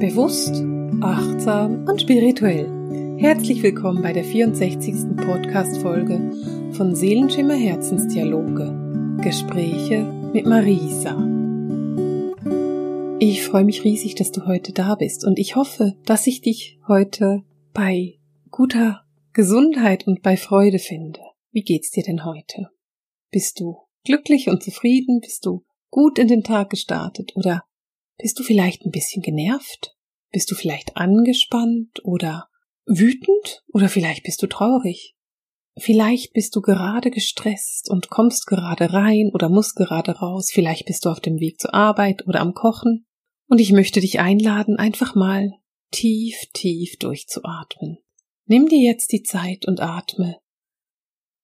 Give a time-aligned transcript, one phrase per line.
[0.00, 0.64] Bewusst,
[1.02, 3.18] achtsam und spirituell.
[3.18, 5.14] Herzlich willkommen bei der 64.
[5.14, 9.18] Podcast-Folge von Seelenschimmer Herzensdialoge.
[9.22, 11.16] Gespräche mit Marisa.
[13.18, 16.78] Ich freue mich riesig, dass du heute da bist und ich hoffe, dass ich dich
[16.88, 17.42] heute
[17.74, 18.14] bei
[18.50, 19.02] guter
[19.34, 21.20] Gesundheit und bei Freude finde.
[21.52, 22.70] Wie geht's dir denn heute?
[23.30, 23.76] Bist du
[24.06, 25.20] glücklich und zufrieden?
[25.20, 27.64] Bist du gut in den Tag gestartet oder
[28.20, 29.96] bist du vielleicht ein bisschen genervt?
[30.32, 32.48] Bist du vielleicht angespannt oder
[32.86, 35.16] wütend oder vielleicht bist du traurig?
[35.76, 41.04] Vielleicht bist du gerade gestresst und kommst gerade rein oder musst gerade raus, vielleicht bist
[41.04, 43.06] du auf dem Weg zur Arbeit oder am Kochen.
[43.48, 45.52] Und ich möchte dich einladen, einfach mal
[45.90, 47.98] tief, tief durchzuatmen.
[48.46, 50.38] Nimm dir jetzt die Zeit und atme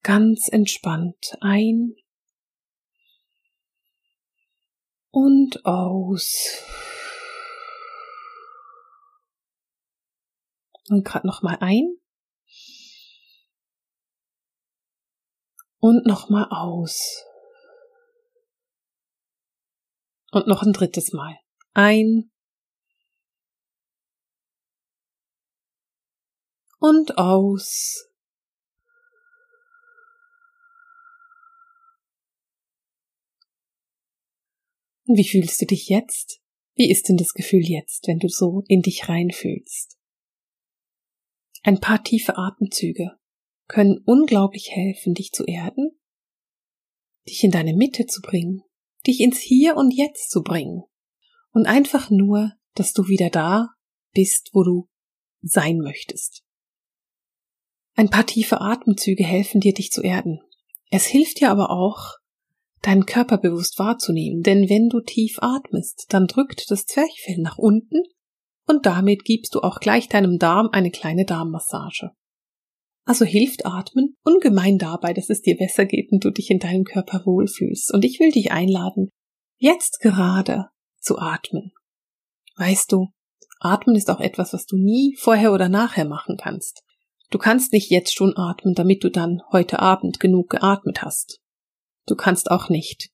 [0.02, 1.95] ganz entspannt ein
[5.16, 6.62] und aus.
[10.90, 11.96] Und gerade noch mal ein.
[15.79, 17.24] Und noch mal aus.
[20.32, 21.40] Und noch ein drittes Mal.
[21.73, 22.30] Ein.
[26.79, 28.05] Und aus.
[35.07, 36.40] Und wie fühlst du dich jetzt?
[36.74, 39.96] Wie ist denn das Gefühl jetzt, wenn du so in dich reinfühlst?
[41.62, 43.12] Ein paar tiefe Atemzüge
[43.66, 45.99] können unglaublich helfen, dich zu erden,
[47.29, 48.62] dich in deine Mitte zu bringen,
[49.07, 50.82] dich ins Hier und Jetzt zu bringen
[51.52, 53.71] und einfach nur, dass du wieder da
[54.12, 54.88] bist, wo du
[55.43, 56.45] sein möchtest.
[57.95, 60.40] Ein paar tiefe Atemzüge helfen dir, dich zu erden.
[60.90, 62.18] Es hilft dir aber auch,
[62.82, 68.03] deinen Körper bewusst wahrzunehmen, denn wenn du tief atmest, dann drückt das Zwerchfell nach unten
[68.66, 72.10] und damit gibst du auch gleich deinem Darm eine kleine Darmmassage.
[73.05, 76.83] Also hilft Atmen ungemein dabei, dass es dir besser geht und du dich in deinem
[76.83, 77.95] Körper wohlfühlst.
[77.95, 79.11] Und ich will dich einladen,
[79.59, 80.67] jetzt gerade
[80.99, 81.71] zu atmen.
[82.56, 83.09] Weißt du,
[83.61, 86.83] Atmen ist auch etwas, was du nie vorher oder nachher machen kannst.
[87.31, 91.41] Du kannst nicht jetzt schon atmen, damit du dann heute Abend genug geatmet hast.
[92.06, 93.11] Du kannst auch nicht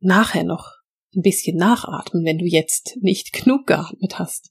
[0.00, 0.80] nachher noch
[1.14, 4.50] ein bisschen nachatmen, wenn du jetzt nicht genug geatmet hast.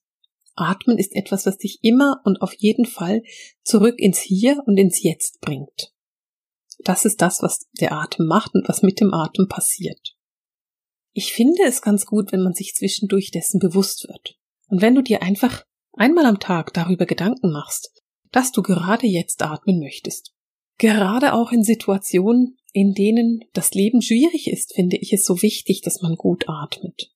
[0.55, 3.23] Atmen ist etwas, was dich immer und auf jeden Fall
[3.63, 5.93] zurück ins Hier und ins Jetzt bringt.
[6.79, 10.15] Das ist das, was der Atem macht und was mit dem Atem passiert.
[11.13, 14.37] Ich finde es ganz gut, wenn man sich zwischendurch dessen bewusst wird.
[14.67, 17.91] Und wenn du dir einfach einmal am Tag darüber Gedanken machst,
[18.31, 20.33] dass du gerade jetzt atmen möchtest.
[20.77, 25.81] Gerade auch in Situationen, in denen das Leben schwierig ist, finde ich es so wichtig,
[25.81, 27.11] dass man gut atmet,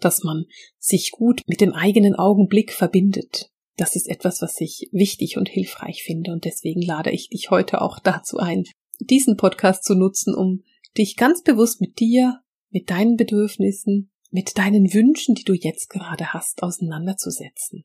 [0.00, 0.46] dass man
[0.78, 3.50] sich gut mit dem eigenen Augenblick verbindet.
[3.76, 7.80] Das ist etwas, was ich wichtig und hilfreich finde und deswegen lade ich dich heute
[7.80, 8.64] auch dazu ein,
[9.00, 10.64] diesen Podcast zu nutzen, um
[10.96, 16.32] dich ganz bewusst mit dir, mit deinen Bedürfnissen, mit deinen Wünschen, die du jetzt gerade
[16.32, 17.84] hast, auseinanderzusetzen.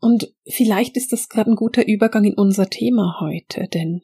[0.00, 4.02] Und vielleicht ist das gerade ein guter Übergang in unser Thema heute, denn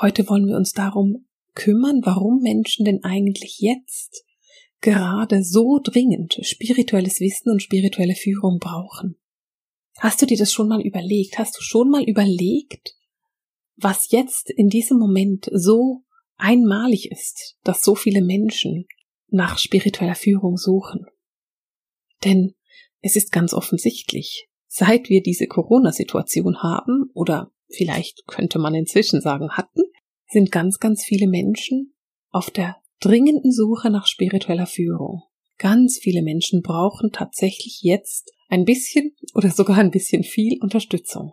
[0.00, 4.24] heute wollen wir uns darum kümmern, warum Menschen denn eigentlich jetzt
[4.80, 9.16] gerade so dringend spirituelles Wissen und spirituelle Führung brauchen.
[9.98, 11.38] Hast du dir das schon mal überlegt?
[11.38, 12.94] Hast du schon mal überlegt,
[13.76, 16.04] was jetzt in diesem Moment so
[16.36, 18.86] einmalig ist, dass so viele Menschen
[19.28, 21.06] nach spiritueller Führung suchen?
[22.24, 22.54] Denn
[23.02, 29.50] es ist ganz offensichtlich, seit wir diese Corona-Situation haben, oder vielleicht könnte man inzwischen sagen
[29.52, 29.82] hatten,
[30.30, 31.94] sind ganz, ganz viele Menschen
[32.30, 35.22] auf der dringenden Suche nach spiritueller Führung.
[35.58, 41.32] Ganz viele Menschen brauchen tatsächlich jetzt ein bisschen oder sogar ein bisschen viel Unterstützung.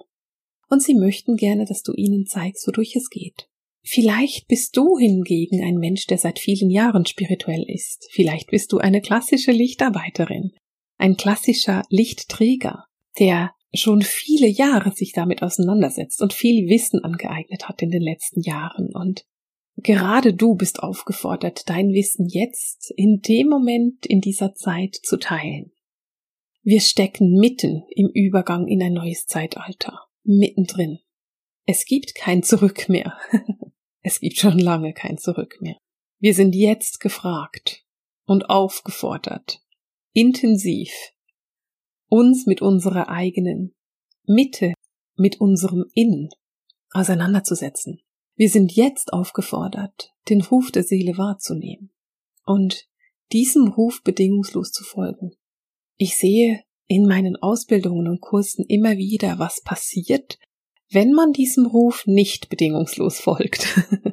[0.70, 3.48] Und sie möchten gerne, dass du ihnen zeigst, wodurch es geht.
[3.84, 8.10] Vielleicht bist du hingegen ein Mensch, der seit vielen Jahren spirituell ist.
[8.12, 10.52] Vielleicht bist du eine klassische Lichtarbeiterin,
[10.98, 12.84] ein klassischer Lichtträger,
[13.18, 18.42] der schon viele Jahre sich damit auseinandersetzt und viel Wissen angeeignet hat in den letzten
[18.42, 18.96] Jahren.
[18.96, 19.26] Und
[19.78, 25.72] gerade du bist aufgefordert, dein Wissen jetzt in dem Moment, in dieser Zeit zu teilen.
[26.64, 31.00] Wir stecken mitten im Übergang in ein neues Zeitalter, mittendrin.
[31.66, 33.18] Es gibt kein Zurück mehr.
[34.02, 35.78] es gibt schon lange kein Zurück mehr.
[36.20, 37.86] Wir sind jetzt gefragt
[38.26, 39.62] und aufgefordert,
[40.14, 40.92] intensiv
[42.10, 43.76] uns mit unserer eigenen
[44.26, 44.74] Mitte,
[45.16, 46.30] mit unserem Innen
[46.92, 48.02] auseinanderzusetzen.
[48.36, 51.92] Wir sind jetzt aufgefordert, den Ruf der Seele wahrzunehmen
[52.46, 52.88] und
[53.32, 55.32] diesem Ruf bedingungslos zu folgen.
[55.98, 60.38] Ich sehe in meinen Ausbildungen und Kursen immer wieder, was passiert,
[60.90, 63.68] wenn man diesem Ruf nicht bedingungslos folgt.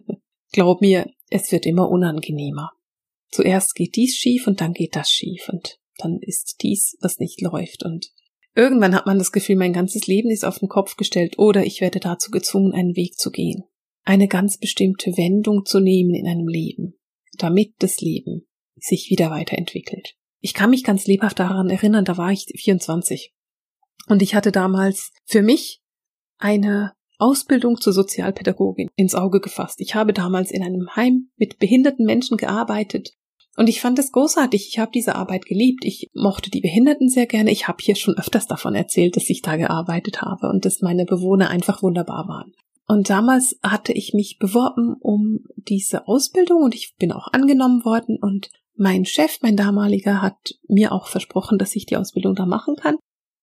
[0.53, 2.73] Glaub mir, es wird immer unangenehmer.
[3.31, 7.41] Zuerst geht dies schief und dann geht das schief und dann ist dies, was nicht
[7.41, 8.11] läuft und
[8.55, 11.81] irgendwann hat man das Gefühl, mein ganzes Leben ist auf den Kopf gestellt oder ich
[11.81, 13.65] werde dazu gezwungen, einen Weg zu gehen,
[14.05, 16.95] eine ganz bestimmte Wendung zu nehmen in einem Leben,
[17.39, 18.47] damit das Leben
[18.77, 20.15] sich wieder weiterentwickelt.
[20.41, 23.35] Ich kann mich ganz lebhaft daran erinnern, da war ich 24
[24.09, 25.81] und ich hatte damals für mich
[26.39, 29.81] eine Ausbildung zur Sozialpädagogin ins Auge gefasst.
[29.81, 33.15] Ich habe damals in einem Heim mit behinderten Menschen gearbeitet
[33.57, 34.69] und ich fand es großartig.
[34.69, 35.85] Ich habe diese Arbeit geliebt.
[35.85, 37.53] Ich mochte die Behinderten sehr gerne.
[37.53, 41.05] Ich habe hier schon öfters davon erzählt, dass ich da gearbeitet habe und dass meine
[41.05, 42.53] Bewohner einfach wunderbar waren.
[42.87, 48.19] Und damals hatte ich mich beworben um diese Ausbildung und ich bin auch angenommen worden
[48.21, 52.77] und mein Chef, mein damaliger, hat mir auch versprochen, dass ich die Ausbildung da machen
[52.77, 52.97] kann.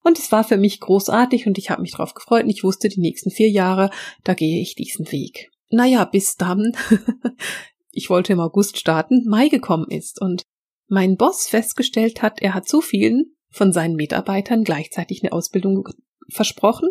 [0.04, 2.90] Und es war für mich großartig und ich habe mich darauf gefreut und ich wusste,
[2.90, 3.90] die nächsten vier Jahre,
[4.24, 5.52] da gehe ich diesen Weg.
[5.69, 6.74] Naja, bis dann,
[7.92, 10.44] ich wollte im August starten, Mai gekommen ist und
[10.88, 15.88] mein Boss festgestellt hat, er hat zu vielen von seinen Mitarbeitern gleichzeitig eine Ausbildung
[16.30, 16.90] versprochen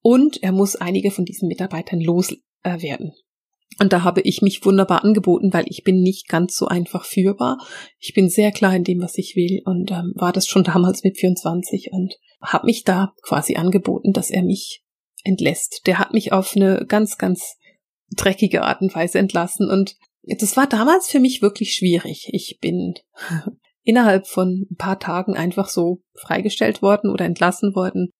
[0.00, 3.12] und er muss einige von diesen Mitarbeitern loswerden.
[3.80, 7.58] Und da habe ich mich wunderbar angeboten, weil ich bin nicht ganz so einfach führbar.
[7.98, 11.04] Ich bin sehr klar in dem, was ich will und ähm, war das schon damals
[11.04, 14.82] mit 24 und habe mich da quasi angeboten, dass er mich
[15.22, 15.82] entlässt.
[15.86, 17.56] Der hat mich auf eine ganz, ganz
[18.16, 19.96] dreckige Art und Weise entlassen und
[20.36, 22.28] das war damals für mich wirklich schwierig.
[22.32, 22.94] Ich bin
[23.82, 28.10] innerhalb von ein paar Tagen einfach so freigestellt worden oder entlassen worden.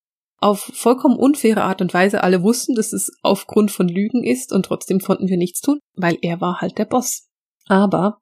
[0.41, 2.23] Auf vollkommen unfaire Art und Weise.
[2.23, 6.17] Alle wussten, dass es aufgrund von Lügen ist und trotzdem konnten wir nichts tun, weil
[6.23, 7.29] er war halt der Boss.
[7.67, 8.21] Aber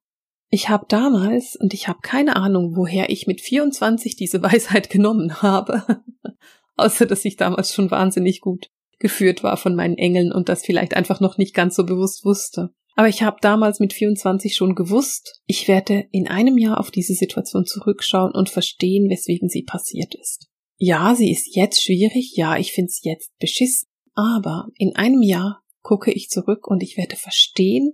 [0.48, 5.42] ich habe damals, und ich habe keine Ahnung, woher ich mit 24 diese Weisheit genommen
[5.42, 6.02] habe,
[6.76, 10.94] außer dass ich damals schon wahnsinnig gut geführt war von meinen Engeln und das vielleicht
[10.94, 12.70] einfach noch nicht ganz so bewusst wusste.
[12.96, 17.12] Aber ich habe damals mit 24 schon gewusst, ich werde in einem Jahr auf diese
[17.12, 20.48] Situation zurückschauen und verstehen, weswegen sie passiert ist.
[20.78, 26.10] Ja, sie ist jetzt schwierig, ja, ich find's jetzt beschissen, aber in einem Jahr gucke
[26.10, 27.92] ich zurück und ich werde verstehen,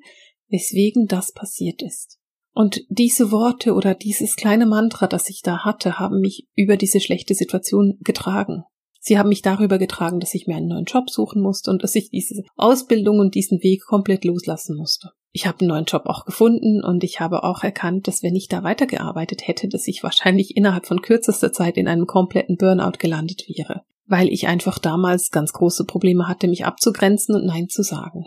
[0.49, 2.19] weswegen das passiert ist.
[2.55, 7.01] Und diese Worte oder dieses kleine Mantra, das ich da hatte, haben mich über diese
[7.01, 8.65] schlechte Situation getragen.
[9.05, 11.97] Sie haben mich darüber getragen, dass ich mir einen neuen Job suchen musste und dass
[11.97, 15.11] ich diese Ausbildung und diesen Weg komplett loslassen musste.
[15.33, 18.47] Ich habe einen neuen Job auch gefunden und ich habe auch erkannt, dass wenn ich
[18.47, 23.47] da weitergearbeitet hätte, dass ich wahrscheinlich innerhalb von kürzester Zeit in einem kompletten Burnout gelandet
[23.49, 28.27] wäre, weil ich einfach damals ganz große Probleme hatte, mich abzugrenzen und Nein zu sagen.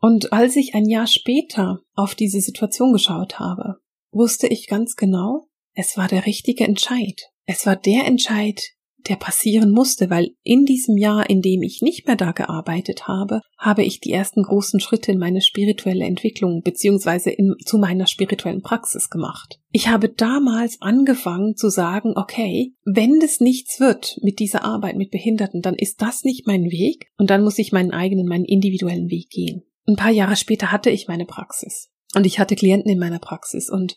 [0.00, 3.76] Und als ich ein Jahr später auf diese Situation geschaut habe,
[4.10, 7.30] wusste ich ganz genau, es war der richtige Entscheid.
[7.44, 8.72] Es war der Entscheid,
[9.08, 13.40] der passieren musste, weil in diesem Jahr, in dem ich nicht mehr da gearbeitet habe,
[13.58, 19.10] habe ich die ersten großen Schritte in meine spirituelle Entwicklung beziehungsweise zu meiner spirituellen Praxis
[19.10, 19.60] gemacht.
[19.70, 25.10] Ich habe damals angefangen zu sagen, okay, wenn das nichts wird mit dieser Arbeit mit
[25.10, 29.10] Behinderten, dann ist das nicht mein Weg und dann muss ich meinen eigenen, meinen individuellen
[29.10, 29.62] Weg gehen.
[29.86, 31.90] Ein paar Jahre später hatte ich meine Praxis.
[32.14, 33.68] Und ich hatte Klienten in meiner Praxis.
[33.68, 33.94] Und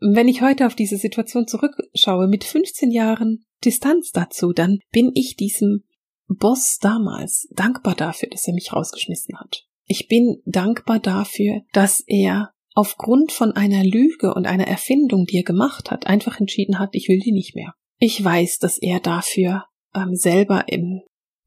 [0.00, 5.36] wenn ich heute auf diese Situation zurückschaue, mit 15 Jahren Distanz dazu, dann bin ich
[5.36, 5.84] diesem
[6.28, 9.66] Boss damals dankbar dafür, dass er mich rausgeschmissen hat.
[9.86, 15.42] Ich bin dankbar dafür, dass er aufgrund von einer Lüge und einer Erfindung, die er
[15.42, 17.74] gemacht hat, einfach entschieden hat, ich will die nicht mehr.
[17.98, 19.64] Ich weiß, dass er dafür
[19.94, 21.00] ähm, selber im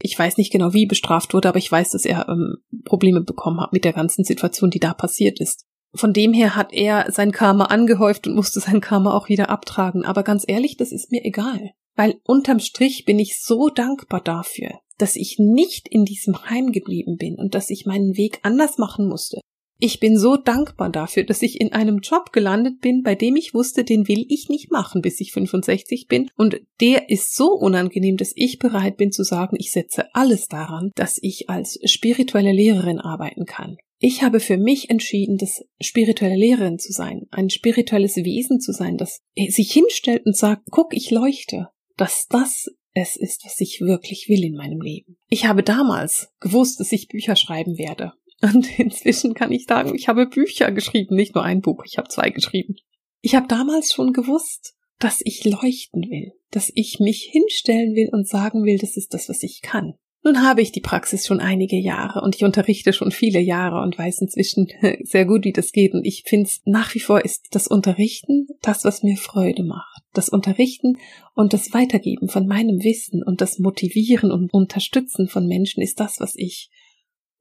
[0.04, 3.60] ich weiß nicht genau, wie bestraft wurde, aber ich weiß, dass er ähm, Probleme bekommen
[3.60, 5.64] hat mit der ganzen Situation, die da passiert ist.
[5.94, 10.04] Von dem her hat er sein Karma angehäuft und musste sein Karma auch wieder abtragen.
[10.04, 11.72] Aber ganz ehrlich, das ist mir egal.
[11.94, 17.16] Weil unterm Strich bin ich so dankbar dafür, dass ich nicht in diesem Heim geblieben
[17.16, 19.40] bin und dass ich meinen Weg anders machen musste.
[19.84, 23.52] Ich bin so dankbar dafür, dass ich in einem Job gelandet bin, bei dem ich
[23.52, 26.30] wusste, den will ich nicht machen, bis ich 65 bin.
[26.36, 30.92] Und der ist so unangenehm, dass ich bereit bin zu sagen, ich setze alles daran,
[30.94, 33.76] dass ich als spirituelle Lehrerin arbeiten kann.
[34.04, 38.96] Ich habe für mich entschieden, das spirituelle Lehrerin zu sein, ein spirituelles Wesen zu sein,
[38.96, 44.28] das sich hinstellt und sagt, guck, ich leuchte, dass das es ist, was ich wirklich
[44.28, 45.18] will in meinem Leben.
[45.28, 48.12] Ich habe damals gewusst, dass ich Bücher schreiben werde.
[48.42, 52.08] Und inzwischen kann ich sagen, ich habe Bücher geschrieben, nicht nur ein Buch, ich habe
[52.08, 52.74] zwei geschrieben.
[53.20, 58.26] Ich habe damals schon gewusst, dass ich leuchten will, dass ich mich hinstellen will und
[58.26, 59.94] sagen will, das ist das, was ich kann.
[60.24, 63.98] Nun habe ich die Praxis schon einige Jahre und ich unterrichte schon viele Jahre und
[63.98, 64.68] weiß inzwischen
[65.02, 65.94] sehr gut, wie das geht.
[65.94, 70.02] Und ich finde, nach wie vor ist das Unterrichten das, was mir Freude macht.
[70.12, 70.98] Das Unterrichten
[71.34, 76.20] und das Weitergeben von meinem Wissen und das Motivieren und Unterstützen von Menschen ist das,
[76.20, 76.70] was ich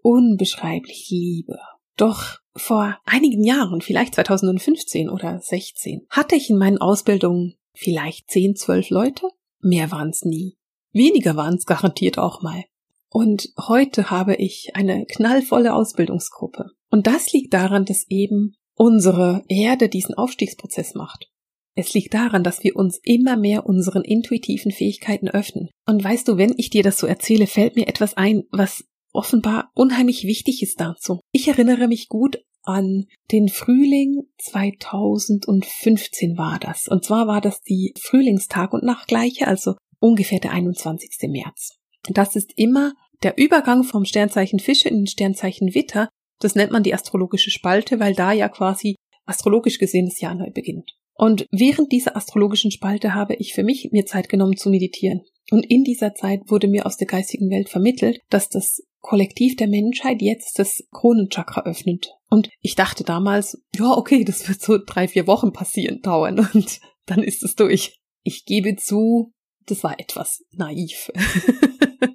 [0.01, 1.59] unbeschreiblich liebe.
[1.97, 8.55] Doch vor einigen Jahren, vielleicht 2015 oder 16, hatte ich in meinen Ausbildungen vielleicht 10,
[8.55, 9.27] 12 Leute.
[9.59, 10.57] Mehr waren es nie.
[10.93, 12.63] Weniger waren es garantiert auch mal.
[13.13, 16.71] Und heute habe ich eine knallvolle Ausbildungsgruppe.
[16.89, 21.27] Und das liegt daran, dass eben unsere Erde diesen Aufstiegsprozess macht.
[21.75, 25.69] Es liegt daran, dass wir uns immer mehr unseren intuitiven Fähigkeiten öffnen.
[25.85, 29.71] Und weißt du, wenn ich dir das so erzähle, fällt mir etwas ein, was offenbar
[29.73, 31.19] unheimlich wichtig ist dazu.
[31.31, 36.87] Ich erinnere mich gut an den Frühling 2015 war das.
[36.87, 41.29] Und zwar war das die Frühlingstag und Nachtgleiche, also ungefähr der 21.
[41.29, 41.77] März.
[42.09, 46.09] Das ist immer der Übergang vom Sternzeichen Fische in den Sternzeichen Witter.
[46.39, 50.51] Das nennt man die astrologische Spalte, weil da ja quasi astrologisch gesehen das Jahr neu
[50.51, 50.91] beginnt.
[51.13, 55.21] Und während dieser astrologischen Spalte habe ich für mich mir Zeit genommen zu meditieren.
[55.51, 59.67] Und in dieser Zeit wurde mir aus der geistigen Welt vermittelt, dass das Kollektiv der
[59.67, 62.13] Menschheit jetzt das Kronenchakra öffnet.
[62.29, 66.79] Und ich dachte damals, ja, okay, das wird so drei, vier Wochen passieren, dauern und
[67.05, 67.99] dann ist es durch.
[68.23, 69.31] Ich gebe zu,
[69.65, 71.11] das war etwas naiv.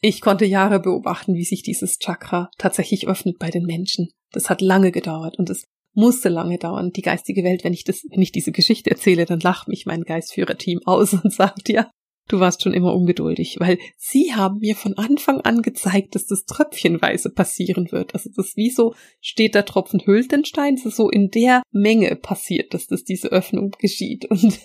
[0.00, 4.08] ich konnte Jahre beobachten, wie sich dieses Chakra tatsächlich öffnet bei den Menschen.
[4.32, 6.92] Das hat lange gedauert und es musste lange dauern.
[6.92, 10.02] Die geistige Welt, wenn ich das, wenn ich diese Geschichte erzähle, dann lacht mich mein
[10.02, 11.90] Geistführerteam aus und sagt, ja,
[12.28, 16.44] du warst schon immer ungeduldig, weil sie haben mir von Anfang an gezeigt, dass das
[16.44, 18.14] tröpfchenweise passieren wird.
[18.14, 21.62] Also das wie so steht der Tropfen hüllt den Stein, es ist so in der
[21.72, 24.30] Menge passiert, dass das diese Öffnung geschieht.
[24.30, 24.60] Und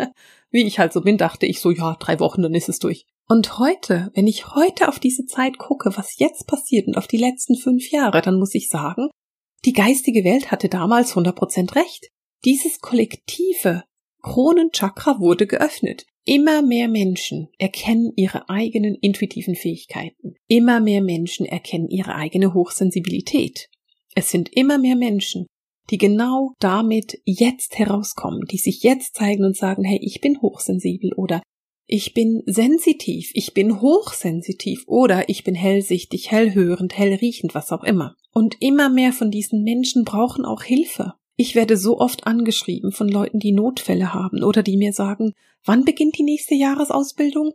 [0.50, 3.06] wie ich halt so bin, dachte ich so, ja, drei Wochen, dann ist es durch.
[3.30, 7.16] Und heute, wenn ich heute auf diese Zeit gucke, was jetzt passiert und auf die
[7.16, 9.08] letzten fünf Jahre, dann muss ich sagen,
[9.64, 12.08] die geistige Welt hatte damals 100% recht.
[12.44, 13.84] Dieses kollektive
[14.22, 16.06] Kronenchakra wurde geöffnet.
[16.24, 20.34] Immer mehr Menschen erkennen ihre eigenen intuitiven Fähigkeiten.
[20.48, 23.68] Immer mehr Menschen erkennen ihre eigene Hochsensibilität.
[24.16, 25.46] Es sind immer mehr Menschen,
[25.90, 31.12] die genau damit jetzt herauskommen, die sich jetzt zeigen und sagen, hey, ich bin hochsensibel
[31.14, 31.40] oder
[31.92, 38.14] ich bin sensitiv, ich bin hochsensitiv oder ich bin hellsichtig, hellhörend, hellriechend, was auch immer.
[38.32, 41.14] Und immer mehr von diesen Menschen brauchen auch Hilfe.
[41.34, 45.32] Ich werde so oft angeschrieben von Leuten, die Notfälle haben oder die mir sagen,
[45.64, 47.54] wann beginnt die nächste Jahresausbildung?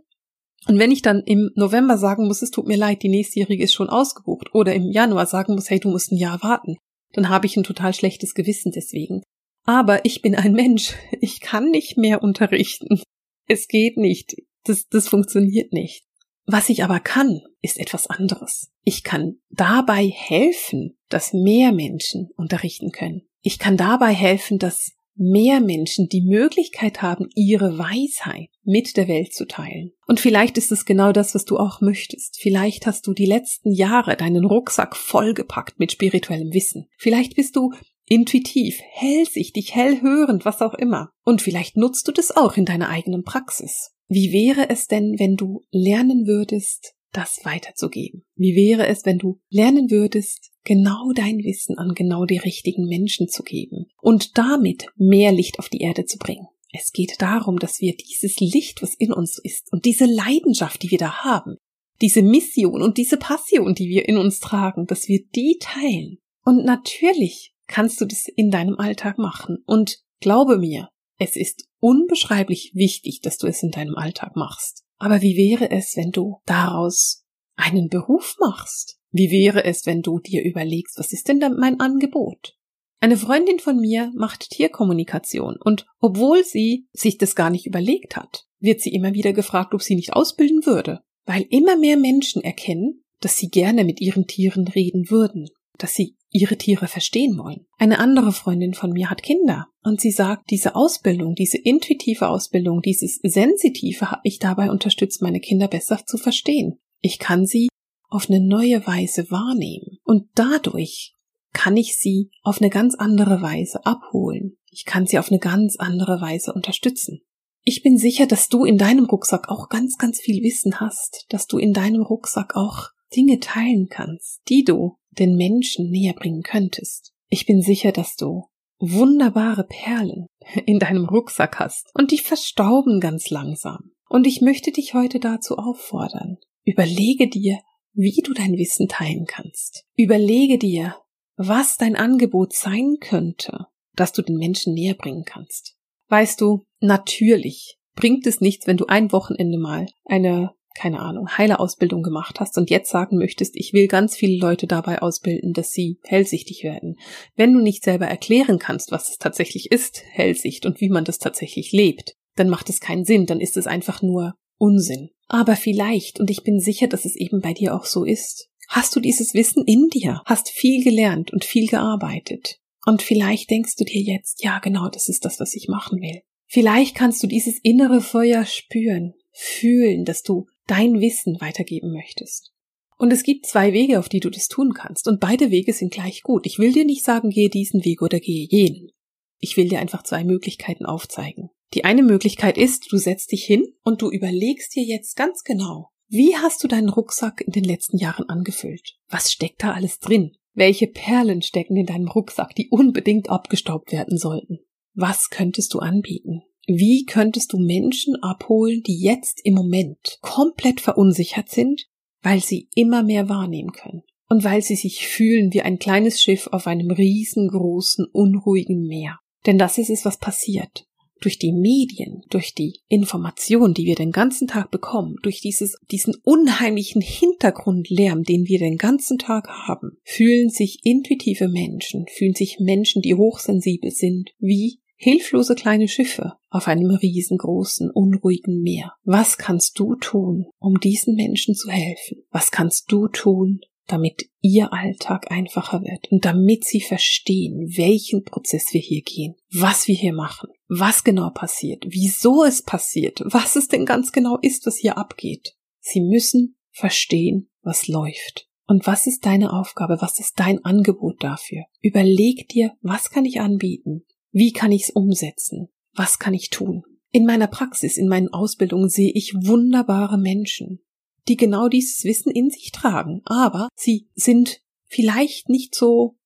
[0.67, 3.73] Und wenn ich dann im November sagen muss, es tut mir leid, die nächstjährige ist
[3.73, 6.75] schon ausgebucht, oder im Januar sagen muss, hey, du musst ein Jahr warten,
[7.13, 9.23] dann habe ich ein total schlechtes Gewissen deswegen.
[9.63, 12.99] Aber ich bin ein Mensch, ich kann nicht mehr unterrichten.
[13.47, 14.35] Es geht nicht.
[14.63, 16.03] Das, das funktioniert nicht.
[16.47, 18.71] Was ich aber kann, ist etwas anderes.
[18.83, 23.27] Ich kann dabei helfen, dass mehr Menschen unterrichten können.
[23.41, 29.33] Ich kann dabei helfen, dass mehr Menschen die Möglichkeit haben, ihre Weisheit mit der Welt
[29.33, 29.93] zu teilen.
[30.07, 32.37] Und vielleicht ist es genau das, was du auch möchtest.
[32.39, 36.87] Vielleicht hast du die letzten Jahre deinen Rucksack vollgepackt mit spirituellem Wissen.
[36.97, 37.71] Vielleicht bist du
[38.07, 41.09] intuitiv, hellsichtig, hellhörend, was auch immer.
[41.23, 43.91] Und vielleicht nutzt du das auch in deiner eigenen Praxis.
[44.07, 48.23] Wie wäre es denn, wenn du lernen würdest, das weiterzugeben?
[48.35, 53.27] Wie wäre es, wenn du lernen würdest, genau dein Wissen an genau die richtigen Menschen
[53.27, 56.47] zu geben und damit mehr Licht auf die Erde zu bringen?
[56.71, 60.91] Es geht darum, dass wir dieses Licht, was in uns ist, und diese Leidenschaft, die
[60.91, 61.55] wir da haben,
[62.01, 66.17] diese Mission und diese Passion, die wir in uns tragen, dass wir die teilen.
[66.43, 69.57] Und natürlich kannst du das in deinem Alltag machen.
[69.65, 74.83] Und glaube mir, es ist unbeschreiblich wichtig, dass du es in deinem Alltag machst.
[74.97, 78.97] Aber wie wäre es, wenn du daraus einen Beruf machst?
[79.11, 82.57] Wie wäre es, wenn du dir überlegst, was ist denn mein Angebot?
[82.99, 88.45] Eine Freundin von mir macht Tierkommunikation und obwohl sie sich das gar nicht überlegt hat,
[88.59, 93.03] wird sie immer wieder gefragt, ob sie nicht ausbilden würde, weil immer mehr Menschen erkennen,
[93.19, 97.65] dass sie gerne mit ihren Tieren reden würden, dass sie ihre Tiere verstehen wollen.
[97.77, 102.81] Eine andere Freundin von mir hat Kinder und sie sagt, diese Ausbildung, diese intuitive Ausbildung,
[102.81, 106.79] dieses Sensitive hat mich dabei unterstützt, meine Kinder besser zu verstehen.
[106.99, 107.69] Ich kann sie
[108.09, 111.13] auf eine neue Weise wahrnehmen und dadurch
[111.53, 114.57] kann ich sie auf eine ganz andere Weise abholen.
[114.69, 117.21] Ich kann sie auf eine ganz andere Weise unterstützen.
[117.63, 121.47] Ich bin sicher, dass du in deinem Rucksack auch ganz, ganz viel Wissen hast, dass
[121.47, 127.13] du in deinem Rucksack auch Dinge teilen kannst, die du den Menschen näher bringen könntest.
[127.27, 128.45] Ich bin sicher, dass du
[128.79, 130.27] wunderbare Perlen
[130.65, 133.91] in deinem Rucksack hast und die verstauben ganz langsam.
[134.07, 136.37] Und ich möchte dich heute dazu auffordern.
[136.63, 137.59] Überlege dir,
[137.93, 139.85] wie du dein Wissen teilen kannst.
[139.95, 140.95] Überlege dir,
[141.37, 145.75] was dein Angebot sein könnte, das du den Menschen näher bringen kannst.
[146.09, 152.03] Weißt du, natürlich bringt es nichts, wenn du ein Wochenende mal eine keine Ahnung, Heilerausbildung
[152.03, 155.99] gemacht hast und jetzt sagen möchtest, ich will ganz viele Leute dabei ausbilden, dass sie
[156.03, 156.97] hellsichtig werden.
[157.35, 161.17] Wenn du nicht selber erklären kannst, was es tatsächlich ist, Hellsicht und wie man das
[161.17, 165.09] tatsächlich lebt, dann macht es keinen Sinn, dann ist es einfach nur Unsinn.
[165.27, 168.95] Aber vielleicht, und ich bin sicher, dass es eben bei dir auch so ist, hast
[168.95, 172.59] du dieses Wissen in dir, hast viel gelernt und viel gearbeitet.
[172.85, 176.21] Und vielleicht denkst du dir jetzt, ja genau, das ist das, was ich machen will.
[176.47, 182.51] Vielleicht kannst du dieses innere Feuer spüren, fühlen, dass du dein Wissen weitergeben möchtest.
[182.97, 185.91] Und es gibt zwei Wege, auf die du das tun kannst, und beide Wege sind
[185.91, 186.45] gleich gut.
[186.45, 188.91] Ich will dir nicht sagen, gehe diesen Weg oder gehe jenen.
[189.39, 191.49] Ich will dir einfach zwei Möglichkeiten aufzeigen.
[191.73, 195.89] Die eine Möglichkeit ist, du setzt dich hin und du überlegst dir jetzt ganz genau,
[196.07, 198.95] wie hast du deinen Rucksack in den letzten Jahren angefüllt?
[199.09, 200.37] Was steckt da alles drin?
[200.53, 204.59] Welche Perlen stecken in deinem Rucksack, die unbedingt abgestaubt werden sollten?
[204.93, 206.43] Was könntest du anbieten?
[206.67, 211.87] Wie könntest du Menschen abholen, die jetzt im Moment komplett verunsichert sind,
[212.21, 216.47] weil sie immer mehr wahrnehmen können und weil sie sich fühlen wie ein kleines Schiff
[216.51, 219.19] auf einem riesengroßen, unruhigen Meer?
[219.45, 220.87] Denn das ist es, was passiert.
[221.21, 226.15] Durch die Medien, durch die Information, die wir den ganzen Tag bekommen, durch dieses, diesen
[226.23, 233.01] unheimlichen Hintergrundlärm, den wir den ganzen Tag haben, fühlen sich intuitive Menschen, fühlen sich Menschen,
[233.01, 238.93] die hochsensibel sind, wie Hilflose kleine Schiffe auf einem riesengroßen, unruhigen Meer.
[239.03, 242.23] Was kannst du tun, um diesen Menschen zu helfen?
[242.31, 248.67] Was kannst du tun, damit ihr Alltag einfacher wird und damit sie verstehen, welchen Prozess
[248.71, 253.67] wir hier gehen, was wir hier machen, was genau passiert, wieso es passiert, was es
[253.67, 255.55] denn ganz genau ist, was hier abgeht.
[255.79, 258.47] Sie müssen verstehen, was läuft.
[258.67, 259.97] Und was ist deine Aufgabe?
[259.99, 261.65] Was ist dein Angebot dafür?
[261.81, 264.05] Überleg dir, was kann ich anbieten?
[264.35, 265.69] Wie kann ich es umsetzen?
[265.93, 266.83] Was kann ich tun?
[267.11, 270.83] In meiner Praxis, in meinen Ausbildungen sehe ich wunderbare Menschen,
[271.29, 276.17] die genau dieses Wissen in sich tragen, aber sie sind vielleicht nicht so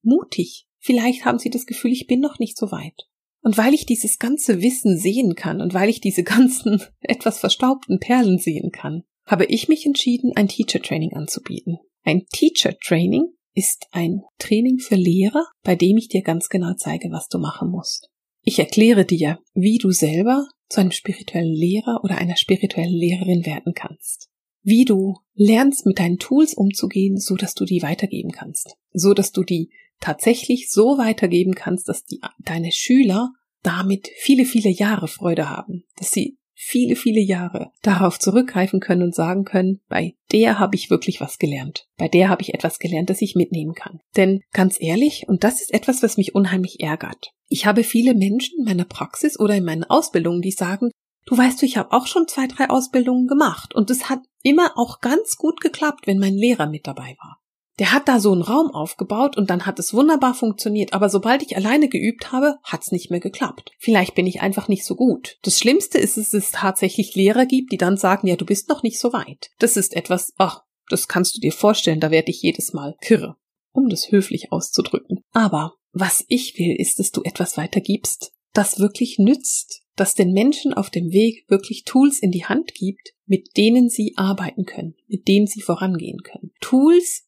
[0.00, 0.66] mutig.
[0.78, 3.06] Vielleicht haben sie das Gefühl, ich bin noch nicht so weit.
[3.42, 7.98] Und weil ich dieses ganze Wissen sehen kann und weil ich diese ganzen etwas verstaubten
[7.98, 11.80] Perlen sehen kann, habe ich mich entschieden, ein Teacher Training anzubieten.
[12.02, 17.10] Ein Teacher Training ist ein Training für Lehrer, bei dem ich dir ganz genau zeige,
[17.10, 18.08] was du machen musst.
[18.42, 23.74] Ich erkläre dir, wie du selber zu einem spirituellen Lehrer oder einer spirituellen Lehrerin werden
[23.74, 24.28] kannst.
[24.62, 28.76] Wie du lernst, mit deinen Tools umzugehen, so dass du die weitergeben kannst.
[28.92, 33.30] So dass du die tatsächlich so weitergeben kannst, dass die, deine Schüler
[33.62, 39.14] damit viele, viele Jahre Freude haben, dass sie viele, viele Jahre darauf zurückgreifen können und
[39.14, 41.86] sagen können, bei der habe ich wirklich was gelernt.
[41.98, 44.00] Bei der habe ich etwas gelernt, das ich mitnehmen kann.
[44.16, 47.32] Denn ganz ehrlich, und das ist etwas, was mich unheimlich ärgert.
[47.48, 50.90] Ich habe viele Menschen in meiner Praxis oder in meinen Ausbildungen, die sagen,
[51.26, 54.72] du weißt du, ich habe auch schon zwei, drei Ausbildungen gemacht und es hat immer
[54.76, 57.41] auch ganz gut geklappt, wenn mein Lehrer mit dabei war.
[57.78, 61.42] Der hat da so einen Raum aufgebaut und dann hat es wunderbar funktioniert, aber sobald
[61.42, 63.72] ich alleine geübt habe, hat's nicht mehr geklappt.
[63.78, 65.38] Vielleicht bin ich einfach nicht so gut.
[65.42, 68.82] Das Schlimmste ist, dass es tatsächlich Lehrer gibt, die dann sagen, ja, du bist noch
[68.82, 69.50] nicht so weit.
[69.58, 73.36] Das ist etwas, ach, das kannst du dir vorstellen, da werde ich jedes Mal kirre,
[73.72, 75.20] um das höflich auszudrücken.
[75.32, 80.72] Aber was ich will, ist, dass du etwas weitergibst, das wirklich nützt, das den Menschen
[80.74, 85.28] auf dem Weg wirklich Tools in die Hand gibt, mit denen sie arbeiten können, mit
[85.28, 86.52] denen sie vorangehen können.
[86.60, 87.24] Tools,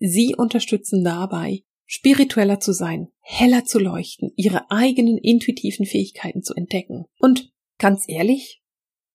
[0.00, 7.04] Sie unterstützen dabei, spiritueller zu sein, heller zu leuchten, ihre eigenen intuitiven Fähigkeiten zu entdecken.
[7.18, 8.62] Und ganz ehrlich,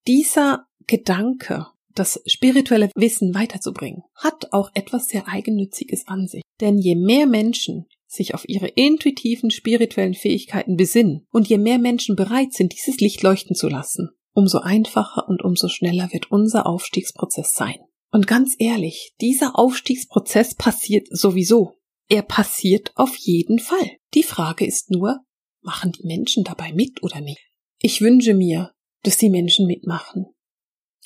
[0.06, 6.42] dieser Gedanke, das spirituelle Wissen weiterzubringen, hat auch etwas sehr Eigennütziges an sich.
[6.60, 12.14] Denn je mehr Menschen sich auf ihre intuitiven spirituellen Fähigkeiten besinnen und je mehr Menschen
[12.14, 17.54] bereit sind, dieses Licht leuchten zu lassen, umso einfacher und umso schneller wird unser Aufstiegsprozess
[17.54, 17.78] sein.
[18.16, 21.74] Und ganz ehrlich, dieser Aufstiegsprozess passiert sowieso.
[22.08, 23.98] Er passiert auf jeden Fall.
[24.14, 25.20] Die Frage ist nur,
[25.60, 27.46] machen die Menschen dabei mit oder nicht?
[27.78, 30.28] Ich wünsche mir, dass die Menschen mitmachen.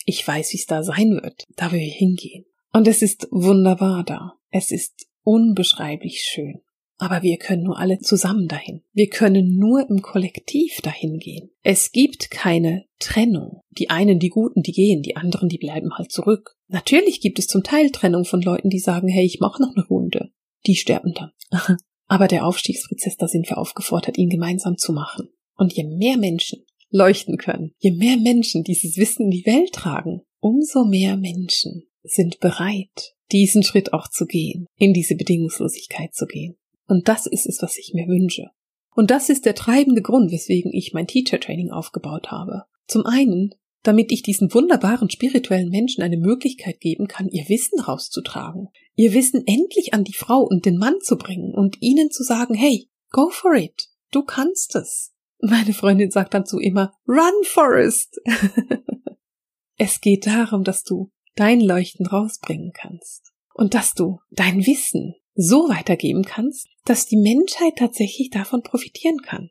[0.05, 2.45] Ich weiß, wie es da sein wird, da wir hingehen.
[2.73, 4.35] Und es ist wunderbar da.
[4.51, 6.61] Es ist unbeschreiblich schön.
[6.97, 8.83] Aber wir können nur alle zusammen dahin.
[8.93, 11.51] Wir können nur im Kollektiv dahin gehen.
[11.65, 13.63] Es gibt keine Trennung.
[13.71, 16.57] Die einen, die Guten, die gehen, die anderen, die bleiben halt zurück.
[16.71, 19.87] Natürlich gibt es zum Teil Trennung von Leuten, die sagen, hey, ich mache noch eine
[19.87, 20.31] Runde.
[20.67, 21.33] Die sterben dann.
[22.07, 25.29] Aber der Aufstiegsprozess, da sind wir aufgefordert, ihn gemeinsam zu machen.
[25.57, 30.23] Und je mehr Menschen leuchten können, je mehr Menschen dieses Wissen in die Welt tragen,
[30.41, 36.57] umso mehr Menschen sind bereit, diesen Schritt auch zu gehen, in diese Bedingungslosigkeit zu gehen.
[36.87, 38.51] Und das ist es, was ich mir wünsche.
[38.95, 42.65] Und das ist der treibende Grund, weswegen ich mein Teacher Training aufgebaut habe.
[42.87, 48.69] Zum einen, damit ich diesen wunderbaren spirituellen Menschen eine Möglichkeit geben kann, ihr Wissen rauszutragen,
[48.95, 52.55] ihr Wissen endlich an die Frau und den Mann zu bringen und ihnen zu sagen,
[52.55, 55.13] hey, go for it, du kannst es.
[55.41, 58.21] Meine Freundin sagt dann zu immer, run Forest.
[59.77, 65.69] es geht darum, dass du dein Leuchten rausbringen kannst und dass du dein Wissen so
[65.71, 69.51] weitergeben kannst, dass die Menschheit tatsächlich davon profitieren kann.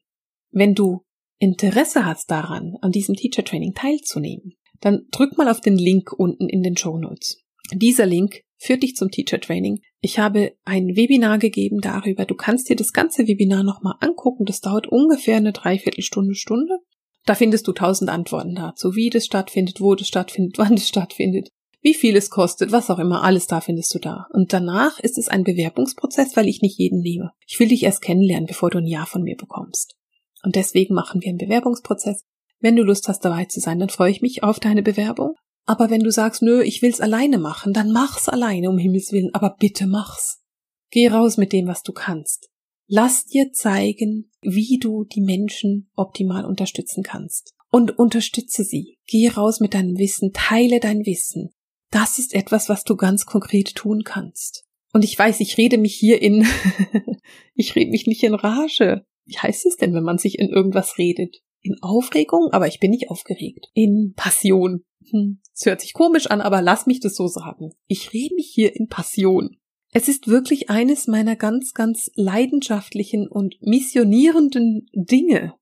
[0.52, 1.04] Wenn du
[1.40, 6.50] Interesse hast daran, an diesem Teacher Training teilzunehmen, dann drück mal auf den Link unten
[6.50, 7.42] in den Show Notes.
[7.74, 9.80] Dieser Link führt dich zum Teacher Training.
[10.02, 12.26] Ich habe ein Webinar gegeben darüber.
[12.26, 14.46] Du kannst dir das ganze Webinar nochmal angucken.
[14.46, 16.80] Das dauert ungefähr eine Dreiviertelstunde, Stunde.
[17.26, 21.50] Da findest du tausend Antworten dazu, wie das stattfindet, wo das stattfindet, wann das stattfindet,
[21.82, 24.28] wie viel es kostet, was auch immer, alles da findest du da.
[24.34, 27.32] Und danach ist es ein Bewerbungsprozess, weil ich nicht jeden nehme.
[27.48, 29.96] Ich will dich erst kennenlernen, bevor du ein Ja von mir bekommst.
[30.44, 32.24] Und deswegen machen wir einen Bewerbungsprozess.
[32.60, 35.36] Wenn du Lust hast, dabei zu sein, dann freue ich mich auf deine Bewerbung.
[35.66, 39.34] Aber wenn du sagst, nö, ich will's alleine machen, dann mach's alleine, um Himmels Willen,
[39.34, 40.42] aber bitte mach's.
[40.90, 42.50] Geh raus mit dem, was du kannst.
[42.88, 47.54] Lass dir zeigen, wie du die Menschen optimal unterstützen kannst.
[47.72, 48.98] Und unterstütze sie.
[49.06, 51.52] Geh raus mit deinem Wissen, teile dein Wissen.
[51.92, 54.66] Das ist etwas, was du ganz konkret tun kannst.
[54.92, 56.48] Und ich weiß, ich rede mich hier in,
[57.54, 59.06] ich rede mich nicht in Rage.
[59.30, 61.38] Wie heißt es denn, wenn man sich in irgendwas redet?
[61.62, 63.68] In Aufregung, aber ich bin nicht aufgeregt.
[63.74, 64.84] In Passion.
[65.12, 67.72] Hm, es hört sich komisch an, aber lass mich das so sagen.
[67.88, 69.58] Ich rede mich hier in Passion.
[69.92, 75.54] Es ist wirklich eines meiner ganz, ganz leidenschaftlichen und missionierenden Dinge,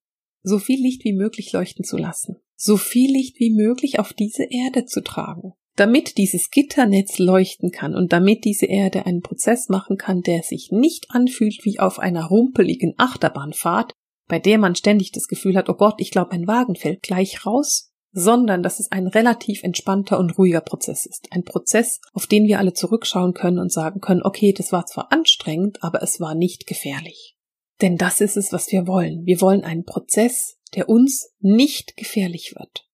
[0.43, 4.43] so viel Licht wie möglich leuchten zu lassen, so viel Licht wie möglich auf diese
[4.49, 9.97] Erde zu tragen damit dieses Gitternetz leuchten kann und damit diese Erde einen Prozess machen
[9.97, 13.93] kann, der sich nicht anfühlt wie auf einer rumpeligen Achterbahnfahrt,
[14.27, 17.45] bei der man ständig das Gefühl hat, oh Gott, ich glaube, ein Wagen fällt gleich
[17.45, 21.27] raus, sondern dass es ein relativ entspannter und ruhiger Prozess ist.
[21.31, 25.11] Ein Prozess, auf den wir alle zurückschauen können und sagen können, okay, das war zwar
[25.11, 27.37] anstrengend, aber es war nicht gefährlich.
[27.81, 29.25] Denn das ist es, was wir wollen.
[29.25, 32.86] Wir wollen einen Prozess, der uns nicht gefährlich wird.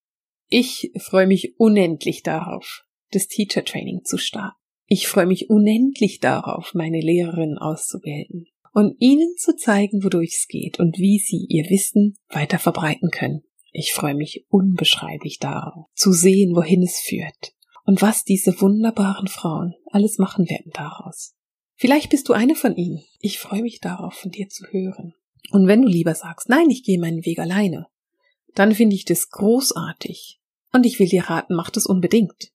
[0.56, 4.56] Ich freue mich unendlich darauf, das Teacher Training zu starten.
[4.86, 10.80] Ich freue mich unendlich darauf, meine Lehrerinnen auszuwählen und ihnen zu zeigen, wodurch es geht
[10.80, 13.42] und wie sie ihr Wissen weiter verbreiten können.
[13.72, 19.74] Ich freue mich unbeschreiblich darauf, zu sehen, wohin es führt und was diese wunderbaren Frauen
[19.88, 21.34] alles machen werden daraus.
[21.74, 23.04] Vielleicht bist du eine von ihnen.
[23.22, 25.16] Ich freue mich darauf, von dir zu hören.
[25.50, 27.88] Und wenn du lieber sagst, nein, ich gehe meinen Weg alleine,
[28.54, 30.40] dann finde ich das großartig,
[30.74, 32.52] und ich will dir raten, mach das unbedingt.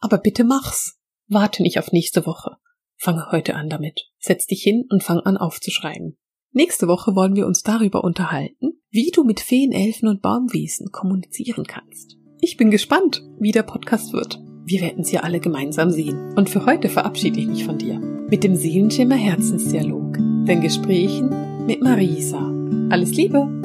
[0.00, 0.98] Aber bitte mach's.
[1.28, 2.56] Warte nicht auf nächste Woche.
[2.96, 4.08] Fange heute an damit.
[4.18, 6.18] Setz dich hin und fang an aufzuschreiben.
[6.52, 11.64] Nächste Woche wollen wir uns darüber unterhalten, wie du mit Feen, Elfen und Baumwesen kommunizieren
[11.64, 12.18] kannst.
[12.40, 14.38] Ich bin gespannt, wie der Podcast wird.
[14.64, 16.34] Wir werden sie alle gemeinsam sehen.
[16.36, 17.98] Und für heute verabschiede ich mich von dir.
[17.98, 20.14] Mit dem Seelenschimmer Herzensdialog.
[20.46, 22.52] Den Gesprächen mit Marisa.
[22.90, 23.62] Alles Liebe!